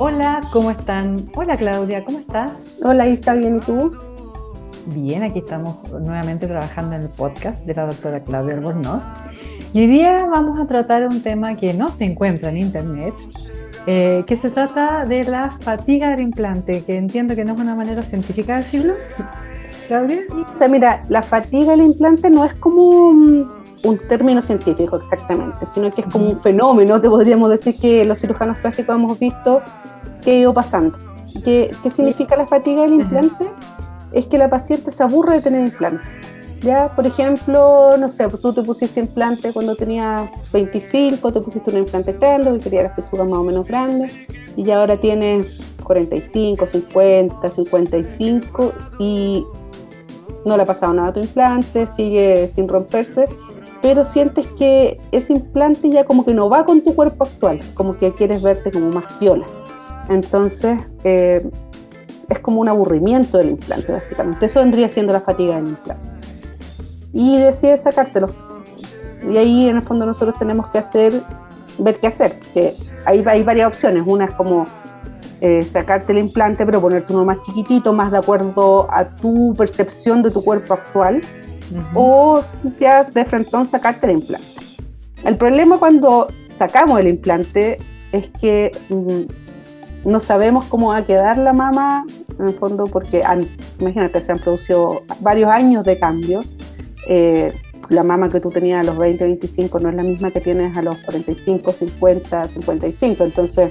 Hola, 0.00 0.42
¿cómo 0.52 0.70
están? 0.70 1.28
Hola 1.34 1.56
Claudia, 1.56 2.04
¿cómo 2.04 2.20
estás? 2.20 2.78
Hola 2.84 3.08
Isa, 3.08 3.34
bien, 3.34 3.56
¿y 3.56 3.58
tú? 3.58 3.90
Bien, 4.86 5.24
aquí 5.24 5.40
estamos 5.40 5.76
nuevamente 5.90 6.46
trabajando 6.46 6.94
en 6.94 7.02
el 7.02 7.08
podcast 7.08 7.66
de 7.66 7.74
la 7.74 7.86
doctora 7.86 8.22
Claudia 8.22 8.54
Albornoz. 8.54 9.02
Y 9.72 9.80
hoy 9.80 9.86
día 9.88 10.24
vamos 10.26 10.60
a 10.60 10.68
tratar 10.68 11.04
un 11.08 11.20
tema 11.20 11.56
que 11.56 11.74
no 11.74 11.90
se 11.90 12.04
encuentra 12.04 12.50
en 12.50 12.58
internet, 12.58 13.12
eh, 13.88 14.22
que 14.24 14.36
se 14.36 14.50
trata 14.50 15.04
de 15.04 15.24
la 15.24 15.50
fatiga 15.50 16.10
del 16.10 16.20
implante, 16.20 16.84
que 16.84 16.96
entiendo 16.96 17.34
que 17.34 17.44
no 17.44 17.54
es 17.54 17.58
una 17.58 17.74
manera 17.74 18.04
científica 18.04 18.54
de 18.54 18.62
decirlo. 18.62 18.94
Claudia. 19.88 20.20
O 20.30 20.58
sea, 20.58 20.68
mira, 20.68 21.02
la 21.08 21.22
fatiga 21.22 21.72
del 21.72 21.80
implante 21.80 22.30
no 22.30 22.44
es 22.44 22.54
como 22.54 22.84
un, 22.84 23.50
un 23.84 23.98
término 24.08 24.42
científico 24.42 24.96
exactamente, 24.96 25.66
sino 25.66 25.92
que 25.92 26.02
es 26.02 26.06
como 26.06 26.28
un 26.28 26.40
fenómeno, 26.40 27.00
te 27.00 27.08
podríamos 27.08 27.50
decir 27.50 27.74
que 27.80 28.04
los 28.04 28.18
cirujanos 28.18 28.58
plásticos 28.58 28.94
hemos 28.94 29.18
visto 29.18 29.60
que 30.28 30.34
ha 30.34 30.38
ido 30.40 30.52
pasando. 30.52 30.98
¿Qué, 31.42 31.74
qué 31.82 31.90
significa 31.90 32.36
la 32.36 32.46
fatiga 32.46 32.82
del 32.82 32.92
implante? 32.92 33.46
Es 34.12 34.26
que 34.26 34.36
la 34.36 34.50
paciente 34.50 34.90
se 34.90 35.02
aburre 35.02 35.36
de 35.36 35.40
tener 35.40 35.62
implante. 35.62 36.02
Ya, 36.60 36.88
por 36.94 37.06
ejemplo, 37.06 37.96
no 37.98 38.10
sé, 38.10 38.28
tú 38.28 38.52
te 38.52 38.62
pusiste 38.62 39.00
implante 39.00 39.54
cuando 39.54 39.74
tenías 39.74 40.28
25, 40.52 41.32
te 41.32 41.40
pusiste 41.40 41.70
un 41.70 41.78
implante 41.78 42.12
grande, 42.12 42.52
que 42.52 42.58
querías 42.58 42.84
las 42.84 42.92
pechugas 42.96 43.26
más 43.26 43.38
o 43.38 43.42
menos 43.42 43.66
grandes, 43.66 44.12
y 44.54 44.64
ya 44.64 44.80
ahora 44.80 44.98
tienes 44.98 45.60
45, 45.82 46.66
50, 46.66 47.50
55 47.50 48.72
y 48.98 49.46
no 50.44 50.56
le 50.58 50.62
ha 50.64 50.66
pasado 50.66 50.92
nada 50.92 51.08
a 51.08 51.12
tu 51.14 51.20
implante, 51.20 51.86
sigue 51.86 52.48
sin 52.48 52.68
romperse, 52.68 53.28
pero 53.80 54.04
sientes 54.04 54.46
que 54.58 55.00
ese 55.10 55.32
implante 55.32 55.88
ya 55.88 56.04
como 56.04 56.26
que 56.26 56.34
no 56.34 56.50
va 56.50 56.66
con 56.66 56.82
tu 56.82 56.94
cuerpo 56.94 57.24
actual, 57.24 57.60
como 57.72 57.96
que 57.96 58.12
quieres 58.12 58.42
verte 58.42 58.70
como 58.70 58.90
más 58.90 59.04
piola. 59.20 59.46
Entonces, 60.08 60.78
eh, 61.04 61.48
es 62.28 62.38
como 62.40 62.60
un 62.60 62.68
aburrimiento 62.68 63.38
del 63.38 63.50
implante, 63.50 63.92
básicamente. 63.92 64.46
Eso 64.46 64.60
vendría 64.60 64.88
siendo 64.88 65.12
la 65.12 65.20
fatiga 65.20 65.56
del 65.56 65.68
implante. 65.68 66.08
Y 67.12 67.38
decides 67.38 67.82
sacártelo. 67.82 68.28
Y 69.28 69.36
ahí, 69.36 69.68
en 69.68 69.76
el 69.76 69.82
fondo, 69.82 70.06
nosotros 70.06 70.38
tenemos 70.38 70.68
que 70.68 70.78
hacer, 70.78 71.12
ver 71.78 71.98
qué 72.00 72.08
hacer. 72.08 72.38
Que 72.52 72.72
hay, 73.06 73.22
hay 73.26 73.42
varias 73.42 73.68
opciones. 73.68 74.04
Una 74.06 74.26
es 74.26 74.32
como 74.32 74.66
eh, 75.40 75.62
sacarte 75.62 76.12
el 76.12 76.18
implante, 76.18 76.66
pero 76.66 76.80
ponerte 76.80 77.12
uno 77.12 77.24
más 77.24 77.40
chiquitito, 77.42 77.92
más 77.92 78.10
de 78.10 78.18
acuerdo 78.18 78.88
a 78.90 79.06
tu 79.06 79.54
percepción 79.56 80.22
de 80.22 80.30
tu 80.30 80.42
cuerpo 80.42 80.74
actual. 80.74 81.22
O 81.94 82.40
ya 82.80 83.04
de 83.04 83.24
frente 83.24 83.50
sacarte 83.66 84.06
el 84.06 84.12
implante. 84.12 84.46
El 85.24 85.36
problema 85.36 85.78
cuando 85.78 86.28
sacamos 86.56 86.98
el 87.00 87.08
implante 87.08 87.76
es 88.12 88.28
que 88.40 88.72
mm, 88.88 89.37
no 90.04 90.20
sabemos 90.20 90.64
cómo 90.66 90.88
va 90.88 90.98
a 90.98 91.06
quedar 91.06 91.38
la 91.38 91.52
mama, 91.52 92.04
en 92.38 92.48
el 92.48 92.54
fondo, 92.54 92.84
porque 92.84 93.22
imagínate, 93.80 94.20
se 94.20 94.32
han 94.32 94.38
producido 94.38 95.02
varios 95.20 95.50
años 95.50 95.84
de 95.84 95.98
cambio. 95.98 96.40
Eh, 97.08 97.52
la 97.88 98.02
mama 98.02 98.28
que 98.28 98.40
tú 98.40 98.50
tenías 98.50 98.80
a 98.80 98.84
los 98.84 98.98
20, 98.98 99.24
25 99.24 99.80
no 99.80 99.88
es 99.88 99.94
la 99.94 100.02
misma 100.02 100.30
que 100.30 100.40
tienes 100.40 100.76
a 100.76 100.82
los 100.82 100.98
45, 100.98 101.72
50, 101.72 102.44
55. 102.44 103.24
Entonces, 103.24 103.70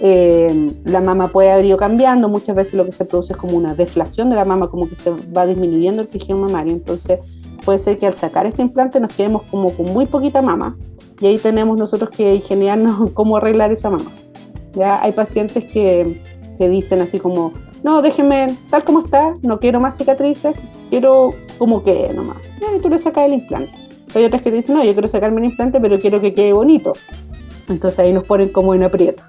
eh, 0.00 0.72
la 0.84 1.00
mama 1.00 1.28
puede 1.28 1.50
haber 1.52 1.64
ido 1.64 1.76
cambiando, 1.76 2.28
muchas 2.28 2.56
veces 2.56 2.74
lo 2.74 2.84
que 2.84 2.92
se 2.92 3.04
produce 3.04 3.32
es 3.32 3.38
como 3.38 3.56
una 3.56 3.74
deflación 3.74 4.28
de 4.28 4.36
la 4.36 4.44
mama, 4.44 4.68
como 4.68 4.88
que 4.88 4.96
se 4.96 5.10
va 5.10 5.46
disminuyendo 5.46 6.02
el 6.02 6.08
tejido 6.08 6.36
mamario, 6.36 6.72
entonces 6.72 7.20
puede 7.64 7.78
ser 7.78 7.98
que 7.98 8.06
al 8.06 8.14
sacar 8.14 8.46
este 8.46 8.62
implante 8.62 9.00
nos 9.00 9.14
quedemos 9.14 9.42
como 9.44 9.72
con 9.74 9.86
muy 9.86 10.06
poquita 10.06 10.42
mama 10.42 10.76
y 11.20 11.26
ahí 11.26 11.38
tenemos 11.38 11.78
nosotros 11.78 12.10
que 12.10 12.34
ingeniarnos 12.34 13.10
cómo 13.14 13.36
arreglar 13.36 13.72
esa 13.72 13.88
mama. 13.88 14.10
Ya 14.74 15.02
hay 15.02 15.12
pacientes 15.12 15.64
que, 15.64 16.22
que 16.58 16.68
dicen 16.68 17.00
así 17.00 17.18
como, 17.18 17.52
no, 17.82 18.02
déjeme 18.02 18.56
tal 18.70 18.84
como 18.84 19.00
está, 19.00 19.34
no 19.42 19.60
quiero 19.60 19.80
más 19.80 19.96
cicatrices, 19.96 20.56
quiero 20.90 21.30
como 21.58 21.84
que 21.84 22.12
nomás. 22.14 22.38
Y 22.76 22.80
tú 22.80 22.88
le 22.88 22.98
sacas 22.98 23.24
el 23.24 23.34
implante. 23.34 23.72
Hay 24.14 24.24
otras 24.24 24.42
que 24.42 24.50
dicen, 24.50 24.76
no, 24.76 24.84
yo 24.84 24.92
quiero 24.92 25.08
sacarme 25.08 25.40
el 25.40 25.48
implante, 25.48 25.80
pero 25.80 25.98
quiero 25.98 26.20
que 26.20 26.34
quede 26.34 26.52
bonito. 26.52 26.92
Entonces 27.68 27.98
ahí 27.98 28.12
nos 28.12 28.24
ponen 28.24 28.50
como 28.50 28.74
en 28.74 28.82
aprieto. 28.84 29.22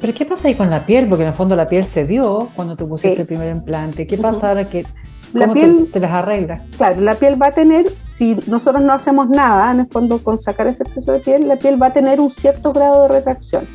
Pero 0.00 0.14
¿qué 0.14 0.24
pasa 0.24 0.48
ahí 0.48 0.54
con 0.54 0.70
la 0.70 0.86
piel? 0.86 1.08
Porque 1.08 1.22
en 1.22 1.28
el 1.28 1.34
fondo 1.34 1.56
la 1.56 1.66
piel 1.66 1.84
se 1.84 2.04
dio 2.04 2.48
cuando 2.54 2.76
tú 2.76 2.88
pusiste 2.88 3.20
el 3.20 3.26
primer 3.26 3.54
implante. 3.54 4.06
¿Qué 4.06 4.16
pasa 4.16 4.50
ahora 4.50 4.68
que 4.68 4.86
la 5.32 5.52
piel, 5.52 5.88
te, 5.92 5.98
las 5.98 6.12
arreglas? 6.12 6.60
Claro, 6.76 7.00
la 7.00 7.16
piel 7.16 7.40
va 7.40 7.48
a 7.48 7.52
tener, 7.52 7.92
si 8.04 8.36
nosotros 8.46 8.82
no 8.84 8.92
hacemos 8.92 9.28
nada, 9.28 9.70
en 9.72 9.80
el 9.80 9.86
fondo 9.86 10.22
con 10.22 10.38
sacar 10.38 10.68
ese 10.68 10.84
exceso 10.84 11.12
de 11.12 11.18
piel, 11.18 11.48
la 11.48 11.56
piel 11.56 11.82
va 11.82 11.88
a 11.88 11.92
tener 11.92 12.20
un 12.20 12.30
cierto 12.30 12.72
grado 12.72 13.02
de 13.02 13.08
retracción. 13.08 13.66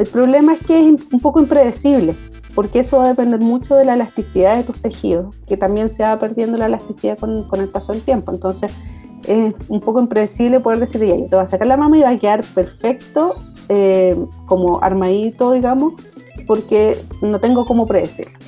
El 0.00 0.06
problema 0.06 0.54
es 0.54 0.60
que 0.66 0.80
es 0.80 0.86
un 1.12 1.20
poco 1.20 1.40
impredecible, 1.40 2.14
porque 2.54 2.78
eso 2.78 2.96
va 2.96 3.04
a 3.04 3.08
depender 3.08 3.38
mucho 3.38 3.76
de 3.76 3.84
la 3.84 3.92
elasticidad 3.92 4.56
de 4.56 4.62
tus 4.62 4.80
tejidos, 4.80 5.36
que 5.46 5.58
también 5.58 5.90
se 5.90 6.02
va 6.02 6.18
perdiendo 6.18 6.56
la 6.56 6.66
elasticidad 6.66 7.18
con, 7.18 7.46
con 7.48 7.60
el 7.60 7.68
paso 7.68 7.92
del 7.92 8.00
tiempo. 8.00 8.32
Entonces, 8.32 8.72
es 9.28 9.54
un 9.68 9.80
poco 9.80 10.00
impredecible 10.00 10.58
poder 10.60 10.78
decir, 10.78 11.02
ya, 11.02 11.16
yo 11.16 11.26
te 11.26 11.36
voy 11.36 11.44
a 11.44 11.46
sacar 11.46 11.66
la 11.66 11.76
mama 11.76 11.98
y 11.98 12.00
va 12.00 12.08
a 12.08 12.18
quedar 12.18 12.42
perfecto 12.54 13.34
eh, 13.68 14.16
como 14.46 14.82
armadito, 14.82 15.52
digamos, 15.52 15.92
porque 16.46 16.96
no 17.20 17.38
tengo 17.38 17.66
cómo 17.66 17.84
predecirlo. 17.84 18.38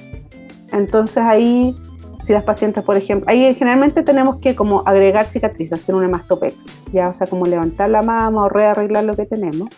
Entonces 0.73 1.19
ahí, 1.19 1.77
si 2.23 2.33
las 2.33 2.45
pacientes, 2.45 2.83
por 2.83 2.97
ejemplo, 2.97 3.29
ahí 3.29 3.55
generalmente 3.55 4.03
tenemos 4.03 4.37
que 4.37 4.57
como 4.57 4.85
agregar 4.87 5.27
cicatrices, 5.27 5.81
hacer 5.81 5.95
una 5.95 6.09
mastopex, 6.09 6.65
ya, 6.95 7.11
o 7.11 7.13
sea, 7.13 7.27
como 7.27 7.45
levantar 7.45 7.91
la 7.91 8.01
mama 8.01 8.47
o 8.47 8.49
rearreglar 8.49 9.05
lo 9.05 9.17
que 9.17 9.27
tenemos. 9.27 9.69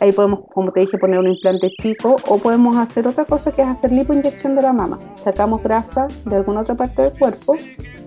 Ahí 0.00 0.12
podemos, 0.12 0.40
como 0.52 0.72
te 0.72 0.80
dije, 0.80 0.96
poner 0.96 1.18
un 1.18 1.28
implante 1.28 1.72
chico 1.80 2.16
o 2.28 2.38
podemos 2.38 2.76
hacer 2.76 3.08
otra 3.08 3.24
cosa 3.24 3.50
que 3.50 3.62
es 3.62 3.68
hacer 3.68 3.90
lipoinyección 3.90 4.54
de 4.54 4.62
la 4.62 4.72
mama. 4.72 4.98
Sacamos 5.20 5.62
grasa 5.62 6.06
de 6.24 6.36
alguna 6.36 6.60
otra 6.60 6.76
parte 6.76 7.02
del 7.02 7.18
cuerpo 7.18 7.56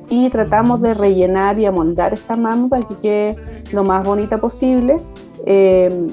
y 0.10 0.30
tratamos 0.30 0.82
de 0.82 0.94
rellenar 0.94 1.60
y 1.60 1.66
amoldar 1.66 2.14
esta 2.14 2.36
mama 2.36 2.70
para 2.70 2.88
que 2.88 2.96
quede 2.96 3.36
lo 3.74 3.84
más 3.84 4.06
bonita 4.06 4.38
posible. 4.38 5.02
Eh, 5.46 6.08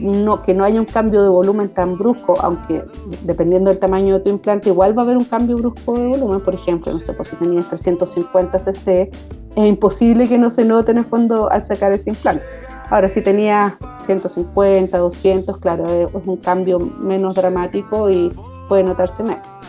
no, 0.00 0.42
que 0.42 0.54
no 0.54 0.64
haya 0.64 0.80
un 0.80 0.86
cambio 0.86 1.22
de 1.22 1.28
volumen 1.28 1.68
tan 1.68 1.96
brusco, 1.98 2.36
aunque 2.40 2.82
dependiendo 3.24 3.70
del 3.70 3.78
tamaño 3.78 4.14
de 4.14 4.20
tu 4.20 4.30
implante, 4.30 4.70
igual 4.70 4.96
va 4.96 5.02
a 5.02 5.04
haber 5.04 5.16
un 5.16 5.24
cambio 5.24 5.56
brusco 5.58 5.94
de 5.94 6.08
volumen. 6.08 6.40
Por 6.40 6.54
ejemplo, 6.54 6.92
no 6.92 6.98
sé, 6.98 7.12
pues 7.12 7.28
si 7.28 7.36
tenías 7.36 7.68
350 7.68 8.58
cc, 8.58 9.10
es 9.56 9.66
imposible 9.66 10.28
que 10.28 10.38
no 10.38 10.50
se 10.50 10.64
note 10.64 10.92
en 10.92 10.98
el 10.98 11.04
fondo 11.04 11.50
al 11.50 11.64
sacar 11.64 11.92
ese 11.92 12.10
implante. 12.10 12.42
Ahora, 12.90 13.08
si 13.08 13.22
tenías 13.22 13.74
150, 14.04 14.98
200, 14.98 15.58
claro, 15.58 15.86
es 15.86 16.08
un 16.12 16.36
cambio 16.38 16.78
menos 16.78 17.36
dramático 17.36 18.10
y 18.10 18.32
puede 18.68 18.82
notarse 18.82 19.22
menos. 19.22 19.59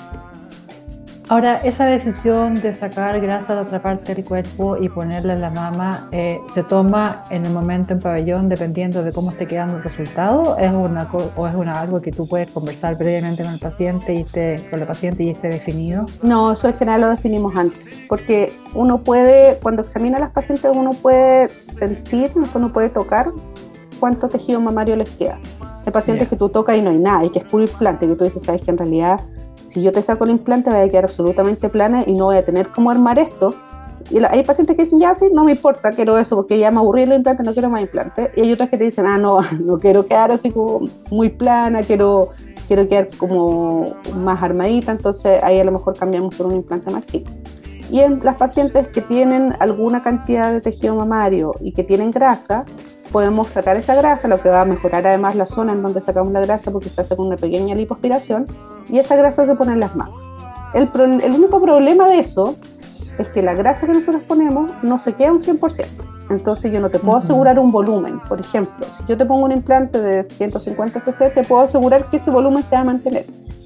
Ahora, 1.32 1.56
esa 1.64 1.86
decisión 1.86 2.62
de 2.62 2.74
sacar 2.74 3.22
grasa 3.22 3.56
de 3.56 3.62
otra 3.62 3.82
parte 3.82 4.14
del 4.14 4.26
cuerpo 4.26 4.76
y 4.76 4.90
ponerla 4.90 5.32
en 5.32 5.40
la 5.40 5.50
mama, 5.50 6.10
eh, 6.12 6.42
¿se 6.54 6.62
toma 6.62 7.24
en 7.30 7.46
el 7.46 7.54
momento 7.54 7.94
en 7.94 8.02
pabellón 8.02 8.50
dependiendo 8.50 9.02
de 9.02 9.14
cómo 9.14 9.32
esté 9.32 9.48
quedando 9.48 9.78
el 9.78 9.84
resultado? 9.84 10.58
¿Es 10.58 10.74
una, 10.74 11.10
¿O 11.38 11.48
es 11.48 11.56
una, 11.56 11.80
algo 11.80 12.02
que 12.02 12.12
tú 12.12 12.28
puedes 12.28 12.50
conversar 12.50 12.98
previamente 12.98 13.44
con 13.44 13.54
el 13.54 13.60
paciente 13.62 14.14
y 14.14 14.24
esté, 14.24 14.62
con 14.70 14.82
la 14.82 14.86
paciente 14.86 15.24
y 15.24 15.30
esté 15.30 15.48
definido? 15.48 16.06
No, 16.22 16.52
eso 16.52 16.68
en 16.68 16.74
general 16.74 17.00
lo 17.00 17.10
definimos 17.10 17.56
antes, 17.56 17.86
porque 18.10 18.52
uno 18.74 18.98
puede, 18.98 19.58
cuando 19.64 19.84
examina 19.84 20.18
a 20.18 20.20
las 20.20 20.32
pacientes, 20.32 20.70
uno 20.76 20.92
puede 20.92 21.48
sentir, 21.48 22.32
uno 22.36 22.74
puede 22.74 22.90
tocar 22.90 23.30
cuánto 24.02 24.28
tejido 24.28 24.60
mamario 24.60 24.98
les 24.98 25.10
queda. 25.12 25.40
Hay 25.86 25.94
pacientes 25.94 26.28
que 26.28 26.36
tú 26.36 26.50
tocas 26.50 26.76
y 26.76 26.82
no 26.82 26.90
hay 26.90 27.00
nada, 27.00 27.24
y 27.24 27.30
que 27.30 27.40
es 27.40 27.46
puro 27.46 27.64
implante, 27.64 28.06
que 28.06 28.16
tú 28.16 28.26
dices, 28.26 28.44
sabes 28.44 28.62
que 28.64 28.72
en 28.72 28.78
realidad 28.78 29.22
si 29.72 29.82
yo 29.82 29.94
te 29.94 30.02
saco 30.02 30.26
el 30.26 30.32
implante 30.32 30.70
voy 30.70 30.82
a 30.82 30.90
quedar 30.90 31.06
absolutamente 31.06 31.70
plana 31.70 32.04
y 32.06 32.12
no 32.12 32.26
voy 32.26 32.36
a 32.36 32.46
tener 32.46 32.68
cómo 32.68 32.92
armar 32.92 33.18
esto. 33.20 33.56
Y 34.10 34.22
hay 34.22 34.44
pacientes 34.44 34.76
que 34.76 34.84
dicen, 34.84 35.00
ya 35.00 35.16
sí, 35.16 35.28
no 35.32 35.46
me 35.46 35.52
importa, 35.52 35.92
quiero 35.92 36.18
eso, 36.18 36.36
porque 36.36 36.60
ya 36.60 36.70
me 36.72 36.80
aburrí 36.80 37.06
los 37.06 37.16
implantes, 37.16 37.46
no 37.46 37.54
quiero 37.54 37.70
más 37.70 37.82
implantes. 37.82 38.30
Y 38.36 38.42
hay 38.42 38.52
otras 38.52 38.70
que 38.70 38.78
te 38.78 38.84
dicen, 38.84 39.06
ah, 39.06 39.18
no, 39.18 39.40
no 39.64 39.80
quiero 39.80 40.06
quedar 40.06 40.32
así 40.32 40.52
como 40.52 40.82
muy 41.10 41.30
plana, 41.30 41.84
quiero, 41.84 42.28
quiero 42.68 42.86
quedar 42.86 43.08
como 43.16 43.94
más 44.18 44.44
armadita, 44.44 44.92
entonces 44.92 45.42
ahí 45.42 45.60
a 45.60 45.64
lo 45.64 45.72
mejor 45.72 45.98
cambiamos 45.98 46.36
por 46.36 46.48
un 46.48 46.56
implante 46.56 46.92
más 46.92 47.06
chico. 47.06 47.32
Y 47.90 48.02
en 48.02 48.20
las 48.24 48.36
pacientes 48.36 48.88
que 48.88 49.02
tienen 49.02 49.54
alguna 49.60 50.04
cantidad 50.04 50.52
de 50.52 50.60
tejido 50.60 50.96
mamario 50.96 51.56
y 51.62 51.72
que 51.72 51.84
tienen 51.86 52.12
grasa, 52.12 52.66
podemos 53.12 53.50
sacar 53.50 53.78
esa 53.78 53.96
grasa, 53.96 54.28
lo 54.28 54.42
que 54.42 54.50
va 54.50 54.62
a 54.62 54.66
mejorar 54.66 55.06
además 55.06 55.36
la 55.36 55.46
zona 55.46 55.74
en 55.74 55.82
donde 55.82 56.02
sacamos 56.02 56.32
la 56.34 56.42
grasa 56.42 56.72
porque 56.72 56.90
se 56.90 57.02
hace 57.02 57.16
con 57.16 57.28
una 57.28 57.38
pequeña 57.38 57.76
lipoaspiración 57.76 58.46
y 58.90 59.00
esa 59.00 59.16
grasa 59.16 59.46
se 59.46 59.56
pone 59.56 59.74
en 59.74 59.80
las 59.80 59.96
manos. 59.96 60.16
El, 60.74 60.90
el 61.22 61.32
único 61.32 61.62
problema 61.62 62.08
de 62.08 62.20
eso 62.20 62.56
es 63.18 63.28
que 63.30 63.42
la 63.42 63.54
grasa 63.54 63.86
que 63.86 63.94
nosotros 63.94 64.24
ponemos 64.24 64.72
no 64.84 64.98
se 64.98 65.14
queda 65.14 65.32
un 65.32 65.40
100%. 65.40 65.86
Entonces 66.30 66.72
yo 66.72 66.80
no 66.80 66.90
te 66.90 66.98
puedo 66.98 67.18
asegurar 67.18 67.60
un 67.60 67.72
volumen. 67.72 68.20
Por 68.30 68.40
ejemplo, 68.40 68.86
si 68.98 69.04
yo 69.06 69.18
te 69.18 69.26
pongo 69.26 69.44
un 69.44 69.52
implante 69.52 70.00
de 70.00 70.24
150 70.24 71.02
cc, 71.02 71.30
te 71.34 71.44
puedo 71.44 71.64
asegurar 71.64 72.10
que 72.10 72.18
ese 72.18 72.32
volumen 72.32 72.64
se 72.64 72.74
va 72.74 72.82
a 72.82 72.86
mantener. 72.86 73.26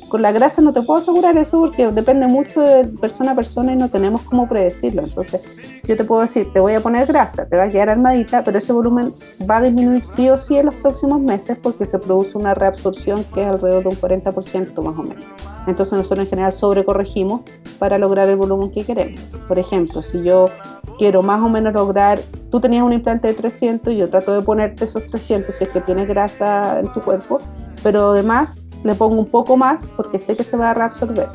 Con 0.09 0.21
la 0.21 0.31
grasa 0.31 0.61
no 0.61 0.73
te 0.73 0.81
puedo 0.81 0.99
asegurar 0.99 1.37
eso 1.37 1.59
porque 1.59 1.87
depende 1.91 2.27
mucho 2.27 2.61
de 2.61 2.85
persona 2.85 3.31
a 3.31 3.35
persona 3.35 3.73
y 3.73 3.75
no 3.75 3.89
tenemos 3.89 4.21
cómo 4.21 4.47
predecirlo. 4.47 5.03
Entonces, 5.03 5.57
yo 5.87 5.97
te 5.97 6.03
puedo 6.03 6.21
decir, 6.21 6.47
te 6.51 6.59
voy 6.59 6.73
a 6.73 6.79
poner 6.79 7.05
grasa, 7.05 7.45
te 7.45 7.57
va 7.57 7.63
a 7.63 7.69
quedar 7.69 7.89
armadita, 7.89 8.43
pero 8.43 8.57
ese 8.57 8.73
volumen 8.73 9.09
va 9.49 9.57
a 9.57 9.61
disminuir 9.61 10.05
sí 10.05 10.29
o 10.29 10.37
sí 10.37 10.57
en 10.57 10.67
los 10.67 10.75
próximos 10.75 11.19
meses 11.19 11.57
porque 11.61 11.85
se 11.85 11.99
produce 11.99 12.37
una 12.37 12.53
reabsorción 12.53 13.23
que 13.33 13.41
es 13.41 13.47
alrededor 13.47 13.83
de 13.83 13.89
un 13.89 13.95
40% 13.95 14.81
más 14.81 14.97
o 14.97 15.03
menos. 15.03 15.25
Entonces 15.67 15.93
nosotros 15.93 16.19
en 16.25 16.27
general 16.27 16.53
sobrecorregimos 16.53 17.41
para 17.79 17.97
lograr 17.97 18.29
el 18.29 18.35
volumen 18.35 18.71
que 18.71 18.83
queremos. 18.83 19.19
Por 19.47 19.59
ejemplo, 19.59 20.01
si 20.01 20.23
yo 20.23 20.49
quiero 20.97 21.21
más 21.21 21.41
o 21.43 21.49
menos 21.49 21.73
lograr, 21.73 22.19
tú 22.49 22.59
tenías 22.59 22.83
un 22.83 22.93
implante 22.93 23.27
de 23.27 23.33
300 23.33 23.93
y 23.93 23.97
yo 23.97 24.09
trato 24.09 24.33
de 24.33 24.41
ponerte 24.41 24.85
esos 24.85 25.05
300 25.05 25.55
si 25.55 25.63
es 25.63 25.69
que 25.69 25.81
tienes 25.81 26.07
grasa 26.07 26.79
en 26.79 26.91
tu 26.93 27.01
cuerpo, 27.01 27.39
pero 27.83 28.11
además 28.11 28.64
le 28.85 28.93
pongo 28.93 29.19
un 29.19 29.25
poco 29.25 29.57
más 29.57 29.85
porque 29.97 30.19
sé 30.19 30.35
que 30.35 30.43
se 30.43 30.55
va 30.55 30.69
a 30.69 30.73
reabsorber. 30.75 31.27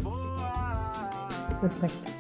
Perfecto. 1.61 2.11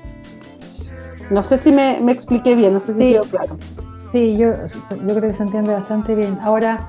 No 1.31 1.45
sé 1.45 1.57
si 1.57 1.71
me, 1.71 2.01
me 2.01 2.11
expliqué 2.11 2.57
bien, 2.57 2.75
no 2.75 2.81
sé 2.81 2.95
si 2.95 3.13
quedó 3.13 3.23
claro. 3.23 3.57
Sí, 4.11 4.37
yo, 4.37 4.49
yo 4.91 5.15
creo 5.15 5.31
que 5.31 5.35
se 5.35 5.45
entiende 5.45 5.73
bastante 5.73 6.17
bien. 6.17 6.37
Ahora, 6.43 6.85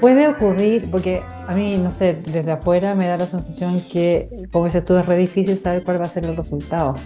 puede 0.00 0.26
ocurrir, 0.26 0.90
porque 0.90 1.22
a 1.46 1.54
mí, 1.54 1.78
no 1.78 1.92
sé, 1.92 2.20
desde 2.26 2.50
afuera 2.50 2.96
me 2.96 3.06
da 3.06 3.16
la 3.16 3.26
sensación 3.26 3.80
que, 3.80 4.48
como 4.50 4.64
dices 4.64 4.84
tú, 4.84 4.96
es 4.96 5.06
re 5.06 5.16
difícil 5.16 5.56
saber 5.56 5.84
cuál 5.84 6.00
va 6.00 6.06
a 6.06 6.08
ser 6.08 6.26
el 6.26 6.36
resultado. 6.36 6.96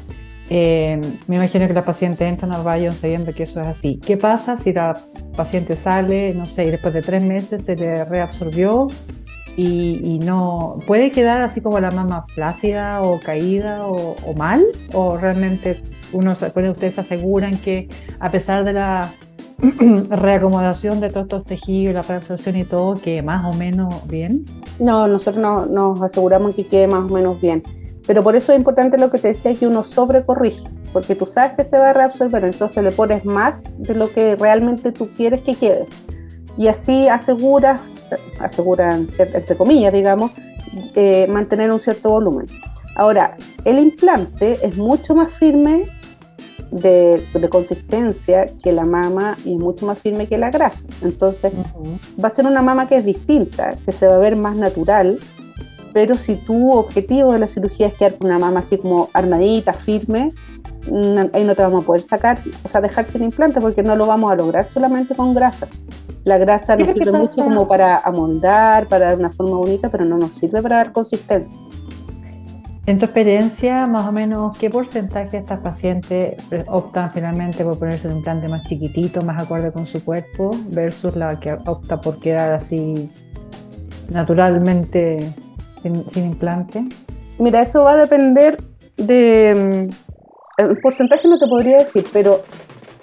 Eh, 0.49 0.99
me 1.29 1.37
imagino 1.37 1.69
que 1.69 1.75
la 1.75 1.85
paciente 1.85 2.27
entra 2.27 2.49
al 2.53 2.65
baño 2.65 2.93
sabiendo 2.93 3.35
que 3.35 3.43
eso 3.43 3.61
es 3.61 3.67
así. 3.67 4.01
¿Qué 4.05 4.17
pasa 4.17 4.57
si 4.57 4.73
la 4.73 4.99
paciente 5.37 5.77
sale, 5.77 6.35
no 6.35 6.47
sé, 6.47 6.65
y 6.65 6.71
después 6.71 6.95
de 6.95 7.03
tres 7.03 7.25
meses 7.25 7.67
se 7.67 7.77
le 7.77 8.07
reabsorbió 8.07 8.89
y, 9.62 10.19
no 10.21 10.79
puede 10.87 11.11
quedar 11.11 11.43
así 11.43 11.61
como 11.61 11.81
la 11.81 11.91
mama 11.91 12.27
flácida 12.35 13.03
o 13.03 13.21
caída 13.21 13.87
o, 13.87 14.15
mal? 14.35 14.65
¿O 14.93 15.17
realmente 15.17 15.83
uno, 16.12 16.33
ustedes 16.33 16.99
aseguran 16.99 17.59
que 17.59 17.89
a 18.19 18.31
pesar 18.31 18.65
de 18.65 18.73
la 18.75 19.12
reacomodación 20.11 21.01
de 21.01 21.11
todos 21.11 21.25
estos 21.25 21.45
tejidos, 21.45 21.95
la 21.95 22.03
reabsorción 22.03 22.57
y 22.57 22.65
todo, 22.65 22.95
que 22.95 23.23
más 23.23 23.45
o 23.53 23.57
menos 23.57 24.07
bien? 24.07 24.45
No, 24.79 25.07
nosotros 25.07 25.43
no, 25.43 25.67
nos 25.67 26.01
aseguramos 26.01 26.55
que 26.55 26.67
quede 26.67 26.87
más 26.87 27.11
o 27.11 27.15
menos 27.15 27.41
bien. 27.41 27.62
Pero 28.07 28.23
por 28.23 28.35
eso 28.35 28.53
es 28.53 28.59
importante 28.59 28.99
lo 28.99 29.11
que 29.11 29.19
te 29.19 29.29
decía, 29.29 29.55
que 29.55 29.67
uno 29.67 29.85
sobrecorrige, 29.85 30.69
porque 30.93 31.15
tú 31.15 31.27
sabes 31.27 31.53
que 31.53 31.65
se 31.65 31.79
va 31.79 31.91
a 31.91 31.93
reabsorber, 31.93 32.45
entonces 32.45 32.83
le 32.83 32.93
pones 32.93 33.25
más 33.25 33.75
de 33.79 33.95
lo 33.95 34.11
que 34.11 34.37
realmente 34.37 34.91
tú 34.93 35.09
quieres 35.17 35.43
que 35.43 35.55
quede. 35.55 35.87
Y 36.57 36.69
así 36.69 37.09
aseguras, 37.09 37.81
aseguran, 38.39 39.09
entre 39.19 39.57
comillas, 39.57 39.93
digamos, 39.93 40.33
eh, 40.95 41.27
mantener 41.29 41.71
un 41.71 41.81
cierto 41.81 42.11
volumen. 42.11 42.47
Ahora, 42.97 43.37
el 43.65 43.79
implante 43.79 44.59
es 44.62 44.77
mucho 44.77 45.15
más 45.15 45.33
firme 45.33 45.89
de, 46.71 47.27
consistencia 47.51 48.47
que 48.62 48.73
la 48.73 48.85
mama 48.85 49.37
y 49.45 49.55
es 49.55 49.61
mucho 49.61 49.87
más 49.87 49.99
firme 49.99 50.27
que 50.27 50.39
la 50.39 50.51
grasa. 50.51 50.87
Entonces, 51.03 51.53
va 52.23 52.29
a 52.29 52.31
ser 52.31 52.47
una 52.47 52.62
mama 52.62 52.87
que 52.87 52.97
es 52.97 53.05
distinta, 53.05 53.77
que 53.85 53.93
se 53.93 54.07
va 54.07 54.17
a 54.17 54.19
ver 54.19 54.37
más 54.37 54.57
natural, 54.57 55.19
pero 55.93 56.17
si 56.17 56.37
tu 56.37 56.71
objetivo 56.73 57.33
de 57.33 57.41
la 57.41 57.47
cirugía 57.47 57.89
es 57.89 57.95
quedar 57.95 58.15
con 58.15 58.29
una 58.29 58.39
mama 58.39 58.61
así 58.61 58.79
como 58.79 59.09
armadita, 59.12 59.73
firme, 59.73 60.33
ahí 61.33 61.45
no 61.45 61.55
te 61.55 61.62
vamos 61.62 61.83
a 61.83 61.87
poder 61.87 62.03
sacar, 62.03 62.39
o 62.65 62.69
sea, 62.69 62.81
dejar 62.81 63.05
sin 63.05 63.23
implante 63.23 63.61
porque 63.61 63.83
no 63.83 63.97
lo 63.97 64.07
vamos 64.07 64.31
a 64.31 64.37
lograr 64.37 64.67
solamente 64.67 65.15
con 65.15 65.35
grasa. 65.35 65.67
La 66.25 66.38
grasa 66.38 66.76
nos 66.76 66.90
sirve 66.93 67.12
mucho 67.12 67.37
como 67.37 67.67
para 67.67 67.99
amoldar, 67.99 68.88
para 68.88 69.06
dar 69.06 69.19
una 69.19 69.31
forma 69.31 69.56
bonita, 69.56 69.88
pero 69.90 70.05
no 70.05 70.19
nos 70.19 70.34
sirve 70.34 70.61
para 70.61 70.76
dar 70.76 70.93
consistencia. 70.93 71.61
En 72.87 72.99
tu 72.99 73.05
experiencia, 73.05 73.87
más 73.87 74.06
o 74.08 74.12
menos, 74.12 74.58
¿qué 74.58 74.69
porcentaje 74.69 75.31
de 75.31 75.38
estas 75.38 75.61
pacientes 75.61 76.34
optan 76.67 77.12
finalmente 77.12 77.64
por 77.64 77.78
ponerse 77.78 78.08
un 78.08 78.17
implante 78.17 78.49
más 78.49 78.64
chiquitito, 78.64 79.22
más 79.22 79.40
acorde 79.40 79.70
con 79.70 79.87
su 79.87 80.05
cuerpo, 80.05 80.50
versus 80.70 81.14
la 81.14 81.38
que 81.38 81.52
opta 81.52 82.00
por 82.00 82.19
quedar 82.19 82.52
así 82.52 83.11
naturalmente 84.08 85.32
sin, 85.82 86.25
implante? 86.25 86.84
Mira, 87.38 87.61
eso 87.62 87.84
va 87.84 87.93
a 87.93 87.96
depender 87.96 88.58
de... 88.96 89.88
Mm, 89.88 90.62
el 90.62 90.78
porcentaje 90.81 91.28
no 91.28 91.38
te 91.38 91.46
podría 91.46 91.78
decir, 91.78 92.05
pero 92.12 92.43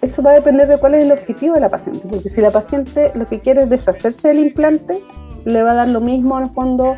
eso 0.01 0.21
va 0.21 0.31
a 0.31 0.33
depender 0.33 0.67
de 0.67 0.77
cuál 0.77 0.95
es 0.95 1.03
el 1.03 1.11
objetivo 1.11 1.55
de 1.55 1.61
la 1.61 1.69
paciente. 1.69 2.07
Porque 2.07 2.29
si 2.29 2.41
la 2.41 2.51
paciente 2.51 3.11
lo 3.15 3.27
que 3.27 3.39
quiere 3.39 3.63
es 3.63 3.69
deshacerse 3.69 4.29
del 4.29 4.39
implante, 4.39 4.99
le 5.45 5.63
va 5.63 5.71
a 5.71 5.75
dar 5.75 5.87
lo 5.87 6.01
mismo 6.01 6.37
en 6.37 6.45
el 6.45 6.49
fondo 6.51 6.95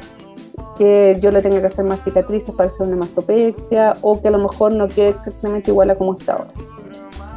que 0.78 1.18
yo 1.22 1.32
le 1.32 1.42
tenga 1.42 1.60
que 1.60 1.68
hacer 1.68 1.86
más 1.86 2.04
cicatrices 2.04 2.54
para 2.56 2.70
hacer 2.70 2.88
una 2.88 2.96
mastopexia 2.96 3.98
o 4.02 4.22
que 4.22 4.30
a 4.30 4.32
lo 4.32 4.38
mejor 4.38 4.74
no 4.74 4.88
quede 4.88 5.10
exactamente 5.10 5.72
igual 5.72 5.90
a 5.90 5.96
como 5.96 6.18
está 6.18 6.34
ahora. 6.34 6.52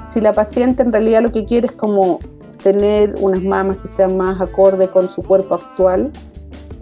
Si 0.08 0.20
la 0.20 0.32
paciente 0.32 0.82
en 0.82 0.92
realidad 0.92 1.22
lo 1.22 1.32
que 1.32 1.44
quiere 1.44 1.66
es 1.66 1.72
como 1.72 2.20
tener 2.62 3.14
unas 3.20 3.42
mamas 3.42 3.78
que 3.78 3.88
sean 3.88 4.16
más 4.16 4.40
acorde 4.40 4.88
con 4.88 5.08
su 5.08 5.22
cuerpo 5.22 5.56
actual, 5.56 6.12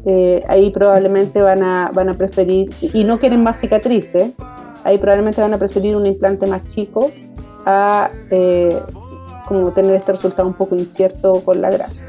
eh, 0.04 0.42
ahí 0.48 0.70
probablemente 0.70 1.40
van 1.40 1.62
a, 1.62 1.90
van 1.94 2.08
a 2.08 2.14
preferir, 2.14 2.70
y 2.80 3.04
no 3.04 3.18
quieren 3.18 3.42
más 3.42 3.58
cicatrices, 3.58 4.32
ahí 4.84 4.98
probablemente 4.98 5.40
van 5.40 5.54
a 5.54 5.58
preferir 5.58 5.96
un 5.96 6.06
implante 6.06 6.46
más 6.46 6.66
chico 6.68 7.10
a 7.66 8.10
eh, 8.30 8.78
como 9.46 9.70
tener 9.72 9.96
este 9.96 10.12
resultado 10.12 10.48
un 10.48 10.54
poco 10.54 10.76
incierto 10.76 11.42
con 11.44 11.60
la 11.60 11.70
grasa. 11.70 12.02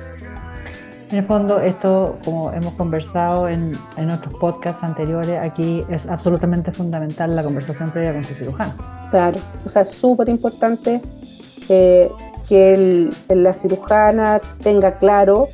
En 1.10 1.18
el 1.18 1.26
fondo, 1.26 1.60
esto, 1.60 2.18
como 2.24 2.54
hemos 2.54 2.74
conversado 2.76 3.50
en, 3.50 3.78
en 3.98 4.12
otros 4.12 4.34
podcasts 4.40 4.82
anteriores, 4.82 5.40
aquí 5.42 5.84
es 5.90 6.08
absolutamente 6.08 6.72
fundamental 6.72 7.36
la 7.36 7.44
conversación 7.44 7.92
previa 7.92 8.14
con 8.14 8.24
su 8.24 8.34
cirujano. 8.34 8.74
Claro, 9.10 9.38
o 9.66 9.70
sea, 9.70 9.82
es 9.82 9.90
súper 9.90 10.30
importante 10.30 11.02
eh, 11.68 12.10
que 12.48 13.10
la 13.28 13.54
cirujana 13.54 14.40
tenga 14.62 14.94
claro 14.94 15.50